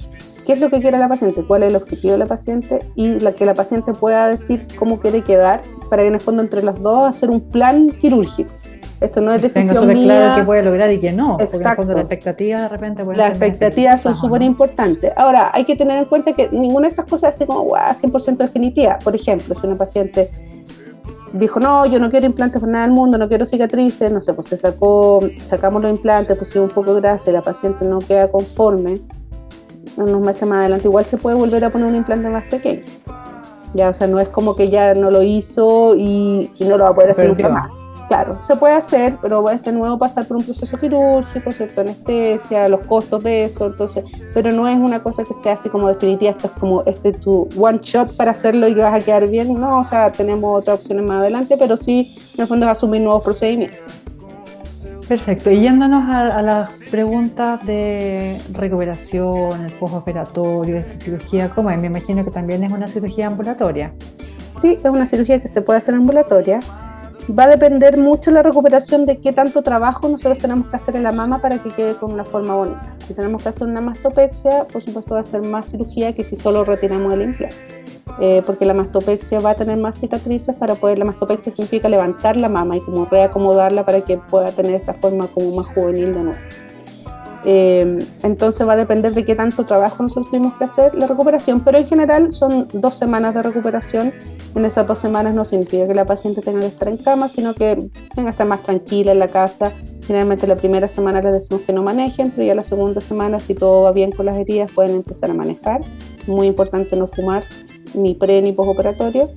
qué 0.46 0.54
es 0.54 0.60
lo 0.60 0.70
que 0.70 0.80
quiere 0.80 0.98
la 0.98 1.08
paciente, 1.08 1.44
cuál 1.48 1.64
es 1.64 1.70
el 1.70 1.76
objetivo 1.76 2.14
de 2.14 2.20
la 2.20 2.26
paciente 2.26 2.86
y 2.96 3.20
la, 3.20 3.34
que 3.34 3.46
la 3.46 3.54
paciente 3.54 3.94
pueda 3.94 4.30
decir 4.30 4.68
cómo 4.78 5.00
quiere 5.00 5.22
quedar 5.22 5.62
para 5.90 6.04
que 6.04 6.08
en 6.08 6.14
el 6.16 6.22
fondo 6.22 6.42
entre 6.42 6.64
las 6.64 6.80
dos 6.82 7.10
hacer 7.10 7.30
un 7.30 7.42
plan 7.42 7.90
quirúrgico. 7.90 8.52
Esto 9.00 9.22
no 9.22 9.32
es 9.32 9.42
decisión 9.42 9.88
mía. 9.88 10.04
claro 10.04 10.36
qué 10.36 10.44
puede 10.44 10.64
lograr 10.64 10.92
y 10.92 11.00
qué 11.00 11.12
no. 11.12 11.38
Porque 11.38 11.58
en 11.58 11.68
el 11.68 11.76
fondo 11.76 11.94
la 11.94 12.00
expectativa 12.02 12.62
de 12.62 12.70
repente 12.70 13.04
puede 13.04 13.18
Las 13.18 13.30
expectativas 13.30 14.02
son 14.02 14.16
súper 14.16 14.42
importantes. 14.42 15.14
Ahora, 15.16 15.52
hay 15.54 15.66
que 15.66 15.76
tener 15.76 16.00
en 16.00 16.06
cuenta 16.06 16.34
que 16.34 16.50
ninguna 16.52 16.88
de 16.88 16.92
estas 16.92 17.06
cosas 17.06 17.40
es 17.40 17.46
como 17.46 17.64
wow, 17.64 17.78
100% 17.78 18.38
definitiva. 18.38 18.98
Por 19.04 19.16
ejemplo, 19.16 19.54
si 19.54 19.68
una 19.68 19.78
paciente 19.78 20.32
dijo, 21.34 21.60
no, 21.60 21.86
yo 21.86 22.00
no 22.00 22.10
quiero 22.10 22.26
implantes 22.26 22.60
por 22.60 22.70
nada 22.70 22.86
del 22.86 22.94
mundo, 22.94 23.18
no 23.18 23.28
quiero 23.28 23.46
cicatrices, 23.46 24.12
no 24.12 24.22
sé, 24.22 24.34
pues 24.34 24.48
se 24.48 24.58
sacó, 24.58 25.20
sacamos 25.48 25.82
los 25.82 25.92
implantes, 25.92 26.38
pusimos 26.38 26.70
un 26.70 26.76
poco 26.76 26.96
de 26.96 27.02
grasa 27.02 27.30
y 27.30 27.34
la 27.34 27.42
paciente 27.42 27.86
no 27.86 28.00
queda 28.00 28.30
conforme, 28.30 29.02
unos 29.98 30.21
meses 30.21 30.48
más 30.48 30.60
adelante 30.60 30.88
igual 30.88 31.06
se 31.06 31.18
puede 31.18 31.36
volver 31.36 31.66
a 31.66 31.69
poner 31.69 31.88
un 31.88 31.95
implante 31.95 32.30
más 32.30 32.45
pequeño. 32.45 32.81
Ya, 33.74 33.90
o 33.90 33.94
sea, 33.94 34.07
no 34.07 34.19
es 34.19 34.30
como 34.30 34.56
que 34.56 34.69
ya 34.69 34.94
no 34.94 35.12
lo 35.12 35.21
hizo 35.24 35.95
y, 35.95 36.50
no 36.62 36.78
lo 36.78 36.86
va 36.86 36.92
a 36.92 36.95
poder 36.95 37.12
hacer 37.12 37.28
nunca 37.28 37.50
más. 37.50 37.77
Claro, 38.07 38.40
se 38.40 38.56
puede 38.56 38.73
hacer, 38.73 39.18
pero 39.21 39.44
va 39.44 39.56
de 39.56 39.71
nuevo 39.73 39.97
pasar 39.97 40.26
por 40.26 40.37
un 40.37 40.44
proceso 40.44 40.78
quirúrgico, 40.78 41.52
¿cierto? 41.52 41.81
Anestesia, 41.81 42.69
los 42.69 42.81
costos 42.81 43.21
de 43.21 43.45
eso, 43.45 43.68
entonces, 43.68 44.23
pero 44.33 44.54
no 44.54 44.66
es 44.66 44.78
una 44.78 45.04
cosa 45.04 45.26
que 45.26 45.33
sea 45.33 45.54
así 45.54 45.68
como 45.68 45.90
definitiva, 45.90 46.31
esto 46.31 46.47
es 46.47 46.54
como 46.54 46.83
este 46.85 47.11
tu 47.11 47.49
one 47.59 47.80
shot 47.81 48.16
para 48.16 48.31
hacerlo 48.31 48.69
y 48.69 48.76
vas 48.76 48.94
a 48.94 49.04
quedar 49.04 49.28
bien, 49.28 49.59
no, 49.59 49.80
o 49.80 49.83
sea, 49.83 50.09
tenemos 50.14 50.57
otras 50.57 50.80
opciones 50.80 51.06
más 51.06 51.19
adelante, 51.19 51.57
pero 51.59 51.76
sí, 51.76 52.16
en 52.35 52.42
el 52.42 52.47
fondo 52.47 52.66
es 52.66 52.71
asumir 52.71 53.02
nuevos 53.02 53.26
procedimientos. 53.26 53.80
Perfecto, 55.09 55.52
y 55.52 55.59
yéndonos 55.59 56.04
a, 56.07 56.42
las 56.42 56.80
preguntas 56.90 57.66
de 57.66 58.42
recuperación, 58.54 59.66
el 59.66 59.71
postoperatorio, 59.73 60.78
esta 60.78 60.99
cirugía, 60.99 61.49
¿cómo 61.49 61.69
es? 61.69 61.78
Me 61.78 61.87
imagino 61.87 62.23
que 62.23 62.31
también 62.31 62.64
es 62.64 62.71
una 62.71 62.87
cirugía 62.87 63.28
ambulatoria. 63.28 63.94
Sí, 64.61 64.78
es 64.78 64.85
una 64.85 65.06
cirugía 65.06 65.42
que 65.42 65.47
se 65.47 65.61
puede 65.61 65.80
hacer 65.80 65.95
ambulatoria 65.95 66.59
va 67.28 67.44
a 67.44 67.48
depender 67.48 67.98
mucho 67.98 68.31
la 68.31 68.42
recuperación 68.42 69.06
de 69.06 69.18
qué 69.18 69.34
tanto 69.34 69.62
trabajo 69.62 70.07
nosotros 70.07 70.38
tenemos 70.38 70.68
que 70.68 70.76
hacer 70.76 70.96
en 70.96 71.04
la 71.04 71.12
mama 71.12 71.40
para 71.40 71.57
que 71.57 71.72
quede 71.72 71.96
con 71.96 72.14
una 72.14 72.24
forma 72.24 72.56
bonita. 72.56 72.96
Si 73.07 73.14
tenemos 73.14 73.44
que 73.44 73.50
hacer 73.50 73.68
una 73.68 73.81
mastopexia, 73.81 74.66
por 74.66 74.81
supuesto 74.81 75.16
va 75.16 75.22
a 75.22 75.24
ser 75.24 75.42
más 75.42 75.69
cirugía 75.69 76.14
que 76.14 76.24
si 76.24 76.36
solo 76.36 76.64
retiramos 76.64 77.14
el 77.14 77.24
implante. 77.24 77.56
Eh, 78.19 78.42
porque 78.46 78.66
la 78.66 78.74
mastopexia 78.74 79.40
va 79.40 79.52
a 79.52 79.56
tener 79.56 79.78
más 79.78 80.00
cicatrices 80.00 80.56
para 80.56 80.76
poder, 80.76 80.98
la 80.98 81.06
mastopexia 81.06 81.52
significa 81.52 81.88
levantar 81.88 82.36
la 82.36 82.50
mama 82.50 82.78
y 82.78 82.81
como 82.81 83.06
reacomodarla 83.06 83.86
para 83.86 84.02
que 84.02 84.18
pueda 84.18 84.52
tener 84.52 84.76
esta 84.76 84.94
forma 84.94 85.28
como 85.28 85.56
más 85.57 85.68
juvenil 85.68 86.14
de 86.14 86.24
nuevo. 86.24 86.40
Eh, 87.46 88.06
entonces 88.24 88.68
va 88.68 88.74
a 88.74 88.78
depender 88.78 89.14
de 89.14 89.24
qué 89.24 89.36
tanto 89.36 89.66
trabajo 89.66 90.02
nosotros 90.02 90.30
tuvimos 90.31 90.56
que 90.56 90.64
hacer 90.64 90.96
la 90.96 91.06
recuperación, 91.06 91.62
pero 91.62 91.78
en 91.78 91.86
general 91.86 92.31
son 92.31 92.68
dos 92.74 92.98
semanas 92.98 93.36
de 93.36 93.44
recuperación 93.44 94.12
en 94.57 94.66
esas 94.66 94.87
dos 94.87 94.97
semanas 94.97 95.35
no 95.35 95.45
significa 95.45 95.87
que 95.87 95.94
la 95.94 96.06
paciente 96.06 96.42
tenga 96.42 96.61
que 96.61 96.68
estar 96.68 96.87
en 96.87 96.97
cama, 96.97 97.30
sino 97.30 97.54
que 97.54 97.90
tenga 98.16 98.30
que 98.30 98.31
estar 98.31 98.47
más 98.47 98.64
tranquila 98.64 99.11
en 99.11 99.19
la 99.19 99.28
casa. 99.28 99.71
Generalmente 100.06 100.47
la 100.47 100.56
primera 100.56 100.87
semana 100.87 101.21
les 101.21 101.33
decimos 101.33 101.61
que 101.61 101.73
no 101.73 101.83
manejen, 101.83 102.31
pero 102.31 102.47
ya 102.47 102.56
la 102.56 102.64
segunda 102.64 102.99
semana, 102.99 103.40
si 103.40 103.54
todo 103.54 103.83
va 103.83 103.92
bien 103.92 104.11
con 104.11 104.26
las 104.26 104.35
heridas, 104.37 104.71
pueden 104.71 104.95
empezar 104.95 105.30
a 105.30 105.33
manejar. 105.33 105.81
Muy 106.26 106.47
importante 106.47 106.95
no 106.95 107.07
fumar 107.07 107.44
ni 107.94 108.16
pre 108.16 108.42
ni 108.42 108.52
postoperatorio, 108.52 109.30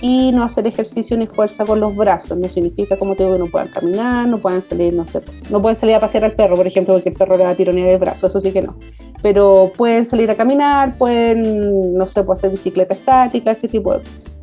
y 0.00 0.32
no 0.32 0.42
hacer 0.42 0.66
ejercicio 0.66 1.16
ni 1.16 1.26
fuerza 1.28 1.64
con 1.64 1.80
los 1.80 1.94
brazos. 1.96 2.36
No 2.36 2.48
significa, 2.48 2.98
como 2.98 3.14
te 3.14 3.22
digo, 3.22 3.36
que 3.36 3.44
no 3.44 3.50
puedan 3.50 3.68
caminar, 3.68 4.26
no 4.26 4.38
puedan 4.38 4.62
salir, 4.62 4.92
no 4.92 5.06
sé, 5.06 5.22
no 5.48 5.62
pueden 5.62 5.76
salir 5.76 5.94
a 5.94 6.00
pasear 6.00 6.24
al 6.24 6.32
perro, 6.32 6.56
por 6.56 6.66
ejemplo, 6.66 6.94
porque 6.94 7.10
el 7.10 7.14
perro 7.14 7.36
le 7.36 7.44
va 7.44 7.50
a 7.50 7.54
tironear 7.54 7.88
el 7.88 7.98
brazo, 7.98 8.26
eso 8.26 8.40
sí 8.40 8.52
que 8.52 8.62
no. 8.62 8.76
Pero 9.22 9.72
pueden 9.76 10.04
salir 10.04 10.30
a 10.30 10.36
caminar, 10.36 10.98
pueden, 10.98 11.94
no 11.94 12.06
sé, 12.06 12.24
pueden 12.24 12.38
hacer 12.38 12.50
bicicleta 12.50 12.94
estática, 12.94 13.52
ese 13.52 13.68
tipo 13.68 13.92
de 13.92 14.00
cosas. 14.00 14.41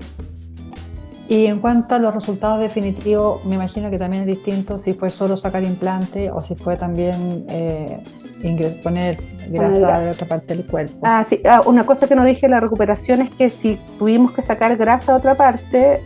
Y 1.30 1.46
en 1.46 1.60
cuanto 1.60 1.94
a 1.94 2.00
los 2.00 2.12
resultados 2.12 2.60
definitivos, 2.60 3.46
me 3.46 3.54
imagino 3.54 3.92
que 3.92 4.00
también 4.00 4.24
es 4.24 4.28
distinto 4.28 4.80
si 4.80 4.96
fue 4.96 5.12
solo 5.12 5.38
sacar 5.38 5.64
implante 5.64 6.32
o 6.32 6.42
si 6.42 6.56
fue 6.56 6.76
también 6.76 7.46
eh, 7.50 8.02
poner 8.82 9.20
grasa 9.48 10.00
de 10.00 10.10
otra 10.10 10.28
parte 10.28 10.56
del 10.56 10.66
cuerpo. 10.66 10.98
Ah, 11.04 11.24
sí. 11.24 11.40
Ah, 11.46 11.62
una 11.68 11.86
cosa 11.86 12.08
que 12.08 12.16
no 12.16 12.26
dije 12.26 12.48
en 12.48 12.54
la 12.54 12.60
recuperación 12.60 13.22
es 13.22 13.30
que 13.30 13.52
si 13.52 13.80
tuvimos 14.00 14.32
que 14.32 14.42
sacar 14.42 14.76
grasa 14.76 15.12
de 15.12 15.18
otra 15.20 15.36
parte, 15.36 16.02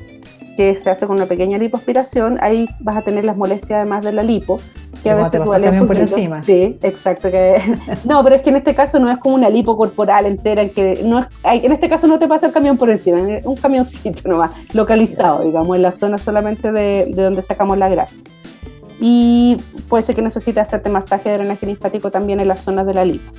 que 0.55 0.75
se 0.75 0.89
hace 0.89 1.07
con 1.07 1.17
una 1.17 1.25
pequeña 1.25 1.57
lipoaspiración, 1.57 2.37
ahí 2.41 2.69
vas 2.79 2.97
a 2.97 3.01
tener 3.01 3.25
las 3.25 3.37
molestias 3.37 3.77
además 3.77 4.03
de 4.03 4.11
la 4.11 4.23
lipo, 4.23 4.59
que 5.01 5.09
a 5.09 5.15
veces 5.15 5.43
duele 5.43 5.83
por 5.83 5.97
encima. 5.97 6.41
Sí, 6.43 6.77
exacto. 6.81 7.29
Que... 7.29 7.55
no, 8.05 8.23
pero 8.23 8.35
es 8.35 8.41
que 8.41 8.49
en 8.49 8.57
este 8.57 8.73
caso 8.73 8.99
no 8.99 9.09
es 9.09 9.17
como 9.17 9.35
una 9.35 9.49
lipo 9.49 9.75
corporal 9.75 10.25
entera, 10.25 10.61
en 10.61 10.69
que 10.69 11.01
no 11.03 11.19
es... 11.19 11.27
en 11.43 11.71
este 11.71 11.89
caso 11.89 12.07
no 12.07 12.19
te 12.19 12.27
pasa 12.27 12.47
el 12.47 12.53
camión 12.53 12.77
por 12.77 12.89
encima, 12.89 13.19
un 13.43 13.55
camioncito 13.55 14.21
nomás, 14.29 14.51
localizado, 14.73 15.43
digamos, 15.43 15.75
en 15.75 15.81
la 15.81 15.91
zona 15.91 16.17
solamente 16.17 16.71
de, 16.71 17.11
de 17.13 17.23
donde 17.23 17.41
sacamos 17.41 17.77
la 17.77 17.89
grasa. 17.89 18.15
Y 18.99 19.57
puede 19.89 20.03
ser 20.03 20.15
que 20.15 20.21
necesites 20.21 20.63
hacerte 20.63 20.89
masaje 20.89 21.29
de 21.29 21.39
drenaje 21.39 21.65
linfático 21.65 22.09
también 22.11 22.39
en 22.39 22.47
las 22.47 22.59
zonas 22.61 22.85
de 22.85 22.93
la 22.93 23.03
lipo. 23.03 23.31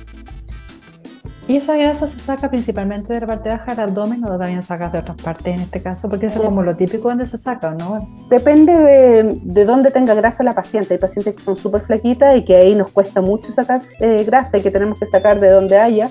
¿Y 1.47 1.57
esa 1.57 1.77
grasa 1.77 2.07
se 2.07 2.19
saca 2.19 2.49
principalmente 2.49 3.13
de 3.13 3.19
la 3.19 3.27
parte 3.27 3.49
baja 3.49 3.75
del 3.75 3.89
abdomen 3.89 4.23
o 4.25 4.35
también 4.39 4.63
sacas 4.63 4.91
de 4.91 4.97
otras 4.97 5.21
partes 5.21 5.53
en 5.53 5.61
este 5.61 5.79
caso? 5.79 6.09
Porque 6.09 6.25
eso 6.25 6.39
es 6.39 6.45
como 6.45 6.63
lo 6.63 6.75
típico 6.75 7.07
donde 7.07 7.27
se 7.27 7.37
saca, 7.37 7.71
¿no? 7.71 8.07
Depende 8.31 8.73
de, 8.73 9.39
de 9.43 9.65
dónde 9.65 9.91
tenga 9.91 10.15
grasa 10.15 10.43
la 10.43 10.55
paciente. 10.55 10.95
Hay 10.95 10.99
pacientes 10.99 11.35
que 11.35 11.43
son 11.43 11.55
súper 11.55 11.81
flaquitas 11.81 12.35
y 12.35 12.43
que 12.43 12.55
ahí 12.55 12.73
nos 12.73 12.91
cuesta 12.91 13.21
mucho 13.21 13.51
sacar 13.51 13.81
eh, 13.99 14.23
grasa 14.23 14.57
y 14.57 14.61
que 14.63 14.71
tenemos 14.71 14.97
que 14.97 15.05
sacar 15.05 15.39
de 15.39 15.49
donde 15.49 15.77
haya. 15.77 16.09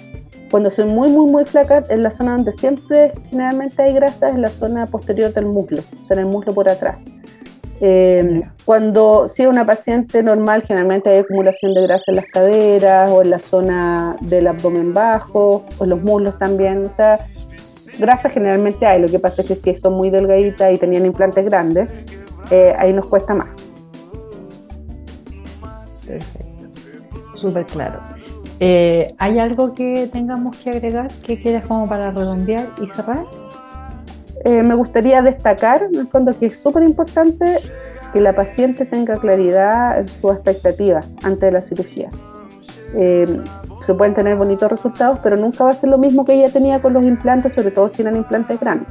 Cuando 0.53 0.71
soy 0.71 0.85
muy, 0.85 1.11
muy, 1.11 1.29
muy 1.29 1.45
flaca, 1.45 1.85
en 1.89 2.05
la 2.05 2.13
zona 2.13 2.33
donde 2.33 2.53
siempre 2.53 3.13
generalmente 3.29 3.83
hay 3.83 3.93
grasa 3.93 4.29
es 4.29 4.39
la 4.39 4.51
zona 4.51 4.87
posterior 4.87 5.33
del 5.33 5.47
muslo, 5.47 5.83
o 6.01 6.05
sea, 6.05 6.15
en 6.15 6.21
el 6.21 6.27
muslo 6.27 6.55
por 6.55 6.69
atrás. 6.69 6.99
Eh, 7.87 8.41
cuando 8.65 9.29
si 9.29 9.43
es 9.43 9.49
una 9.49 9.67
paciente 9.67 10.23
normal, 10.23 10.63
generalmente 10.63 11.11
hay 11.11 11.19
acumulación 11.19 11.75
de 11.75 11.83
grasa 11.83 12.05
en 12.09 12.17
las 12.17 12.25
caderas 12.25 13.11
o 13.11 13.21
en 13.21 13.29
la 13.29 13.39
zona 13.41 14.17
del 14.23 14.47
abdomen 14.47 14.95
bajo 14.95 15.67
o 15.79 15.85
en 15.85 15.91
los 15.91 16.03
muslos 16.03 16.39
también. 16.39 16.87
O 16.87 16.91
sea, 16.91 17.19
grasa 17.99 18.31
generalmente 18.31 18.87
hay. 18.87 19.03
Lo 19.03 19.09
que 19.09 19.19
pasa 19.19 19.43
es 19.43 19.49
que 19.49 19.55
si 19.55 19.75
son 19.75 19.93
muy 19.93 20.09
delgaditas 20.09 20.73
y 20.73 20.79
tenían 20.79 21.05
implantes 21.05 21.45
grandes, 21.45 21.91
eh, 22.51 22.75
ahí 22.79 22.95
nos 22.95 23.05
cuesta 23.05 23.35
más. 23.35 23.49
Perfecto. 26.07 27.37
Súper 27.37 27.67
claro. 27.67 28.01
Eh, 28.61 29.15
¿Hay 29.19 29.39
algo 29.39 29.75
que 29.75 30.09
tengamos 30.11 30.57
que 30.57 30.71
agregar 30.71 31.13
que 31.27 31.39
quieras 31.39 31.67
como 31.67 31.87
para 31.87 32.13
redondear 32.13 32.67
y 32.81 32.87
cerrar? 32.87 33.27
Eh, 34.45 34.63
me 34.63 34.75
gustaría 34.75 35.23
destacar, 35.23 35.85
en 35.85 35.99
el 35.99 36.07
fondo, 36.07 36.39
que 36.39 36.47
es 36.47 36.59
súper 36.59 36.83
importante 36.83 37.47
que 38.13 38.21
la 38.21 38.35
paciente 38.35 38.85
tenga 38.85 39.17
claridad 39.17 39.99
en 39.99 40.09
sus 40.09 40.33
expectativas 40.33 41.09
antes 41.23 41.41
de 41.41 41.51
la 41.51 41.63
cirugía. 41.63 42.11
Eh, 42.95 43.41
se 43.85 43.95
pueden 43.95 44.15
tener 44.15 44.37
bonitos 44.37 44.71
resultados, 44.71 45.19
pero 45.23 45.37
nunca 45.37 45.65
va 45.65 45.71
a 45.71 45.75
ser 45.75 45.89
lo 45.89 45.97
mismo 45.97 46.27
que 46.27 46.35
ella 46.35 46.53
tenía 46.53 46.81
con 46.81 46.93
los 46.93 47.03
implantes, 47.05 47.55
sobre 47.55 47.71
todo 47.71 47.89
si 47.89 48.03
eran 48.03 48.17
implantes 48.17 48.61
grandes. 48.61 48.89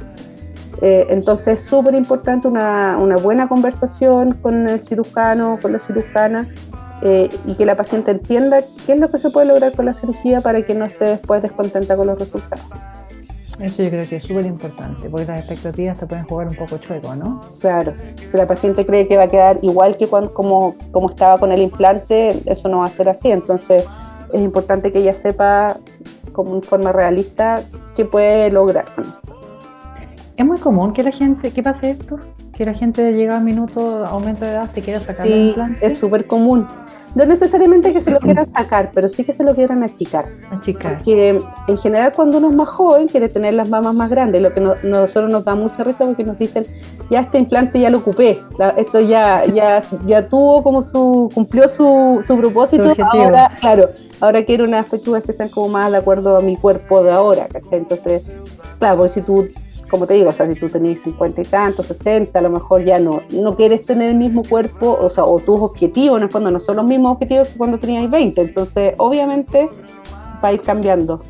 Eh, 0.82 1.06
entonces 1.10 1.60
es 1.60 1.64
súper 1.64 1.94
importante 1.94 2.48
una, 2.48 2.96
buena 3.22 3.46
conversación 3.46 4.34
con 4.34 4.68
el 4.68 4.82
cirujano, 4.82 5.58
con 5.62 5.72
la 5.72 5.78
cirujana, 5.78 6.48
y 7.46 7.54
que 7.56 7.66
la 7.66 7.76
paciente 7.76 8.12
entienda 8.12 8.62
qué 8.86 8.94
es 8.94 8.98
lo 8.98 9.10
que 9.10 9.18
se 9.18 9.28
puede 9.28 9.46
lograr 9.46 9.76
con 9.76 9.84
la 9.84 9.92
cirugía 9.92 10.40
para 10.40 10.62
que 10.62 10.74
no 10.74 10.86
esté 10.86 11.04
después 11.04 11.42
descontenta 11.42 11.96
con 11.96 12.06
los 12.06 12.18
resultados. 12.18 12.64
Eso 13.60 13.84
yo 13.84 13.90
creo 13.90 14.08
que 14.08 14.16
es 14.16 14.24
súper 14.24 14.46
importante, 14.46 15.08
porque 15.08 15.26
las 15.26 15.38
expectativas 15.38 15.96
te 15.96 16.06
pueden 16.06 16.24
jugar 16.24 16.48
un 16.48 16.56
poco 16.56 16.78
chueco, 16.78 17.14
¿no? 17.14 17.44
Claro, 17.60 17.92
si 18.16 18.36
la 18.36 18.46
paciente 18.46 18.84
cree 18.84 19.06
que 19.06 19.16
va 19.16 19.24
a 19.24 19.28
quedar 19.28 19.58
igual 19.62 19.96
que 19.96 20.08
cuando, 20.08 20.34
como, 20.34 20.74
como 20.90 21.10
estaba 21.10 21.38
con 21.38 21.52
el 21.52 21.60
implante, 21.60 22.42
eso 22.46 22.68
no 22.68 22.78
va 22.78 22.86
a 22.86 22.90
ser 22.90 23.08
así. 23.08 23.30
Entonces 23.30 23.84
es 24.32 24.40
importante 24.40 24.92
que 24.92 24.98
ella 24.98 25.14
sepa, 25.14 25.76
como 26.32 26.56
en 26.56 26.62
forma 26.62 26.90
realista, 26.90 27.62
qué 27.96 28.04
puede 28.04 28.50
lograr. 28.50 28.86
Es 30.36 30.44
muy 30.44 30.58
común 30.58 30.92
que 30.92 31.04
la 31.04 31.12
gente, 31.12 31.52
¿qué 31.52 31.62
pase 31.62 31.90
esto? 31.90 32.18
Que 32.52 32.64
la 32.64 32.74
gente 32.74 33.12
llega 33.12 33.36
a 33.36 33.40
minuto, 33.40 34.04
aumento 34.04 34.44
de 34.44 34.50
edad, 34.50 34.68
se 34.68 34.80
quiera 34.80 34.98
sacar 34.98 35.28
el 35.28 35.48
implante. 35.48 35.86
Es 35.86 35.98
súper 35.98 36.26
común 36.26 36.66
no 37.14 37.26
necesariamente 37.26 37.92
que 37.92 38.00
se 38.00 38.10
lo 38.10 38.18
quieran 38.20 38.50
sacar, 38.50 38.90
pero 38.94 39.08
sí 39.08 39.24
que 39.24 39.32
se 39.32 39.44
lo 39.44 39.54
quieran 39.54 39.82
achicar. 39.82 40.24
Achicar. 40.50 40.96
Porque 40.96 41.40
en 41.68 41.78
general 41.78 42.12
cuando 42.12 42.38
uno 42.38 42.50
es 42.50 42.54
más 42.54 42.68
joven 42.68 43.08
quiere 43.08 43.28
tener 43.28 43.54
las 43.54 43.68
mamas 43.68 43.94
más 43.94 44.10
grandes, 44.10 44.42
lo 44.42 44.52
que 44.52 44.60
no, 44.60 44.74
nosotros 44.82 45.30
nos 45.30 45.44
da 45.44 45.54
mucha 45.54 45.84
risa 45.84 46.04
porque 46.04 46.24
nos 46.24 46.38
dicen, 46.38 46.66
ya 47.10 47.20
este 47.20 47.38
implante 47.38 47.78
ya 47.80 47.90
lo 47.90 47.98
ocupé, 47.98 48.40
esto 48.76 49.00
ya, 49.00 49.44
ya, 49.46 49.82
ya 50.06 50.28
tuvo 50.28 50.62
como 50.62 50.82
su, 50.82 51.30
cumplió 51.34 51.68
su, 51.68 52.22
su 52.26 52.36
propósito, 52.36 52.92
ahora, 53.12 53.50
claro, 53.60 53.88
ahora 54.20 54.44
quiero 54.44 54.64
unas 54.64 54.86
pechugas 54.86 55.22
que 55.22 55.32
sean 55.32 55.48
como 55.48 55.68
más 55.68 55.90
de 55.92 55.98
acuerdo 55.98 56.36
a 56.36 56.40
mi 56.40 56.56
cuerpo 56.56 57.02
de 57.02 57.12
ahora, 57.12 57.48
Entonces, 57.70 58.30
claro, 58.84 58.98
porque 58.98 59.12
si 59.12 59.22
tú 59.22 59.48
como 59.94 60.06
te 60.06 60.14
digo, 60.14 60.30
o 60.30 60.32
sea, 60.32 60.46
si 60.46 60.54
tú 60.54 60.68
tenés 60.68 61.02
50 61.02 61.42
y 61.42 61.44
tantos, 61.44 61.86
60, 61.86 62.36
a 62.36 62.42
lo 62.42 62.50
mejor 62.50 62.82
ya 62.82 62.98
no, 62.98 63.22
no 63.30 63.54
quieres 63.54 63.86
tener 63.86 64.10
el 64.10 64.16
mismo 64.16 64.42
cuerpo, 64.42 64.98
o 65.00 65.08
sea, 65.08 65.24
o 65.24 65.38
tus 65.38 65.60
objetivos 65.60 66.16
en 66.16 66.24
el 66.24 66.30
fondo 66.30 66.50
no 66.50 66.58
son 66.58 66.76
los 66.76 66.84
mismos 66.84 67.12
objetivos 67.12 67.48
que 67.48 67.56
cuando 67.56 67.78
tenías 67.78 68.10
20. 68.10 68.40
Entonces, 68.40 68.94
obviamente, 68.98 69.68
va 70.42 70.48
a 70.48 70.52
ir 70.52 70.62
cambiando. 70.62 71.22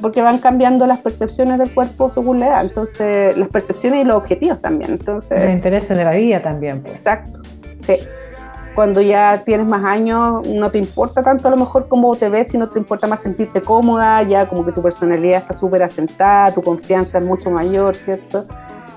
porque 0.00 0.22
van 0.22 0.38
cambiando 0.38 0.86
las 0.86 0.98
percepciones 1.00 1.58
del 1.58 1.70
cuerpo 1.72 2.10
según 2.10 2.40
la 2.40 2.48
edad. 2.48 2.64
Entonces, 2.64 3.36
las 3.36 3.48
percepciones 3.48 4.02
y 4.02 4.04
los 4.04 4.16
objetivos 4.16 4.60
también. 4.60 4.92
Entonces, 4.92 5.40
los 5.40 5.52
intereses 5.52 5.96
de 5.96 6.04
la 6.04 6.12
vida 6.12 6.42
también. 6.42 6.80
Pues. 6.82 6.94
Exacto. 6.94 7.40
Sí 7.82 7.94
cuando 8.74 9.00
ya 9.00 9.42
tienes 9.44 9.66
más 9.66 9.84
años 9.84 10.46
no 10.46 10.70
te 10.70 10.78
importa 10.78 11.22
tanto 11.22 11.48
a 11.48 11.50
lo 11.50 11.56
mejor 11.56 11.86
cómo 11.88 12.14
te 12.16 12.28
ves, 12.28 12.48
sino 12.48 12.68
te 12.68 12.78
importa 12.78 13.06
más 13.06 13.20
sentirte 13.20 13.60
cómoda, 13.60 14.22
ya 14.22 14.48
como 14.48 14.64
que 14.64 14.72
tu 14.72 14.82
personalidad 14.82 15.42
está 15.42 15.54
súper 15.54 15.82
asentada, 15.82 16.52
tu 16.52 16.62
confianza 16.62 17.18
es 17.18 17.24
mucho 17.24 17.50
mayor, 17.50 17.94
¿cierto? 17.94 18.46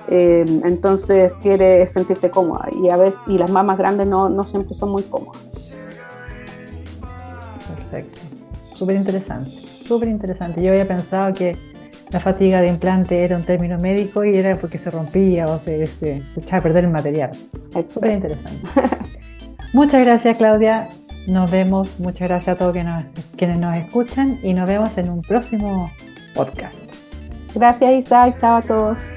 Eh, 0.09 0.45
entonces 0.63 1.31
quieres 1.41 1.91
sentirte 1.91 2.29
cómoda 2.29 2.69
y 2.71 2.89
a 2.89 2.97
veces 2.97 3.19
y 3.27 3.37
las 3.37 3.51
mamás 3.51 3.77
grandes 3.77 4.07
no, 4.07 4.29
no 4.29 4.43
siempre 4.43 4.73
son 4.73 4.89
muy 4.89 5.03
cómodas. 5.03 5.75
Perfecto, 7.75 8.21
súper 8.73 8.95
interesante, 8.95 9.51
súper 9.51 10.09
interesante. 10.09 10.61
Yo 10.61 10.71
había 10.71 10.87
pensado 10.87 11.33
que 11.33 11.57
la 12.09 12.19
fatiga 12.19 12.61
de 12.61 12.69
implante 12.69 13.23
era 13.23 13.35
un 13.35 13.43
término 13.43 13.77
médico 13.77 14.23
y 14.23 14.35
era 14.37 14.55
porque 14.57 14.77
se 14.77 14.89
rompía 14.89 15.45
o 15.45 15.59
se, 15.59 15.85
se, 15.87 16.21
se 16.33 16.39
echaba 16.39 16.59
a 16.59 16.63
perder 16.63 16.85
el 16.85 16.91
material. 16.91 17.31
Súper 17.89 18.11
interesante. 18.11 18.61
Muchas 19.73 20.01
gracias, 20.01 20.37
Claudia. 20.37 20.87
Nos 21.27 21.51
vemos. 21.51 21.99
Muchas 21.99 22.27
gracias 22.27 22.55
a 22.55 22.57
todos 22.57 22.75
quienes 23.35 23.59
nos 23.59 23.75
escuchan 23.77 24.39
y 24.41 24.53
nos 24.53 24.67
vemos 24.67 24.97
en 24.97 25.09
un 25.09 25.21
próximo 25.21 25.91
podcast. 26.33 26.85
Gracias, 27.53 27.91
Isaac. 27.91 28.37
Chao 28.39 28.57
a 28.57 28.61
todos. 28.61 29.16